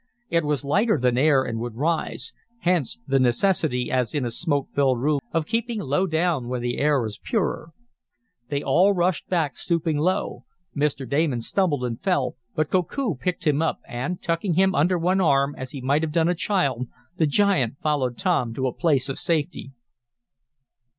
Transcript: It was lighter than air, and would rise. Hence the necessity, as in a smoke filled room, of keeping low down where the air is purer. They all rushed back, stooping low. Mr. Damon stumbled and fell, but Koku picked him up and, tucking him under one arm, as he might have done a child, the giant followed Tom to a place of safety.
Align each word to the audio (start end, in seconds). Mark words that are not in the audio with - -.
It 0.31 0.43
was 0.43 0.65
lighter 0.65 0.97
than 0.99 1.15
air, 1.15 1.43
and 1.43 1.59
would 1.59 1.75
rise. 1.75 2.33
Hence 2.61 2.97
the 3.05 3.19
necessity, 3.19 3.91
as 3.91 4.15
in 4.15 4.25
a 4.25 4.31
smoke 4.31 4.69
filled 4.73 4.99
room, 4.99 5.19
of 5.31 5.45
keeping 5.45 5.79
low 5.79 6.07
down 6.07 6.47
where 6.47 6.59
the 6.59 6.79
air 6.79 7.05
is 7.05 7.19
purer. 7.23 7.71
They 8.49 8.63
all 8.63 8.95
rushed 8.95 9.29
back, 9.29 9.57
stooping 9.57 9.99
low. 9.99 10.43
Mr. 10.75 11.07
Damon 11.07 11.41
stumbled 11.41 11.85
and 11.85 12.01
fell, 12.01 12.35
but 12.55 12.71
Koku 12.71 13.13
picked 13.13 13.45
him 13.45 13.61
up 13.61 13.79
and, 13.87 14.19
tucking 14.19 14.55
him 14.55 14.73
under 14.73 14.97
one 14.97 15.21
arm, 15.21 15.53
as 15.55 15.69
he 15.69 15.81
might 15.81 16.01
have 16.01 16.11
done 16.11 16.29
a 16.29 16.33
child, 16.33 16.87
the 17.17 17.27
giant 17.27 17.77
followed 17.77 18.17
Tom 18.17 18.55
to 18.55 18.65
a 18.65 18.73
place 18.73 19.07
of 19.07 19.19
safety. 19.19 19.69